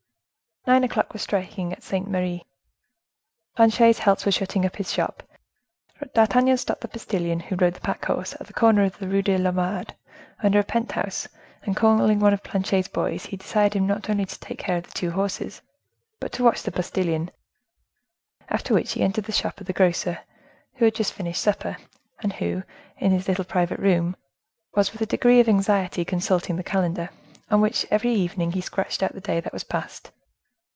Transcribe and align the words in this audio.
Nine 0.67 0.83
o'clock 0.83 1.11
was 1.11 1.23
striking 1.23 1.73
at 1.73 1.81
Saint 1.81 2.07
Merri. 2.07 2.45
Planchet's 3.55 3.97
helps 3.97 4.27
were 4.27 4.31
shutting 4.31 4.63
up 4.63 4.75
his 4.75 4.93
shop. 4.93 5.23
D'Artagnan 6.13 6.55
stopped 6.57 6.81
the 6.81 6.87
postilion 6.87 7.39
who 7.39 7.55
rode 7.55 7.73
the 7.73 7.79
pack 7.81 8.05
horse, 8.05 8.35
at 8.39 8.45
the 8.45 8.53
corner 8.53 8.83
of 8.83 8.95
the 8.99 9.07
Rue 9.07 9.23
des 9.23 9.39
Lombards, 9.39 9.89
under 10.43 10.59
a 10.59 10.63
pent 10.63 10.91
house, 10.91 11.27
and 11.63 11.75
calling 11.75 12.19
one 12.19 12.31
of 12.31 12.43
Planchet's 12.43 12.87
boys, 12.89 13.25
he 13.25 13.37
desired 13.37 13.73
him 13.73 13.87
not 13.87 14.07
only 14.07 14.23
to 14.23 14.39
take 14.39 14.59
care 14.59 14.77
of 14.77 14.83
the 14.83 14.91
two 14.91 15.09
horses, 15.09 15.63
but 16.19 16.31
to 16.33 16.43
watch 16.43 16.61
the 16.61 16.71
postilion; 16.71 17.31
after 18.47 18.75
which 18.75 18.91
he 18.93 19.01
entered 19.01 19.25
the 19.25 19.31
shop 19.31 19.59
of 19.61 19.65
the 19.65 19.73
grocer, 19.73 20.19
who 20.75 20.85
had 20.85 20.93
just 20.93 21.13
finished 21.13 21.41
supper, 21.41 21.75
and 22.19 22.33
who, 22.33 22.61
in 22.97 23.09
his 23.11 23.27
little 23.27 23.45
private 23.45 23.79
room, 23.79 24.15
was, 24.75 24.91
with 24.93 25.01
a 25.01 25.07
degree 25.07 25.39
of 25.39 25.49
anxiety, 25.49 26.05
consulting 26.05 26.55
the 26.55 26.63
calendar, 26.63 27.09
on 27.49 27.61
which, 27.61 27.87
every 27.89 28.13
evening, 28.13 28.51
he 28.51 28.61
scratched 28.61 29.01
out 29.01 29.13
the 29.13 29.19
day 29.21 29.39
that 29.39 29.53
was 29.53 29.63
past. 29.63 30.11